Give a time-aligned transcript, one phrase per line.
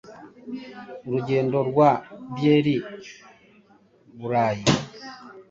[1.07, 1.91] Urugendo rwa
[2.33, 2.83] byeri i
[4.19, 4.65] Burayi.